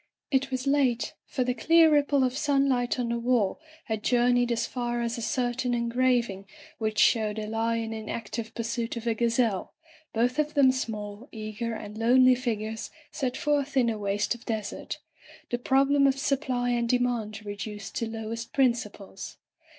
[0.31, 4.65] It was late, for the clear ripple of sunlight on the wall had journeyed as
[4.65, 6.47] far as a certain engraving
[6.79, 9.75] which showed a lion in ac tive pursuit of a gazelle,
[10.11, 14.97] both of them small, eager, and lonely figures set forth in a waste of desert—
[15.51, 19.37] the problem of supply and de mand reduced to lowest principles.